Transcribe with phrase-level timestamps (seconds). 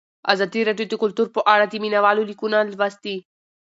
[0.33, 3.15] ازادي راډیو د کلتور په اړه د مینه والو لیکونه لوستي.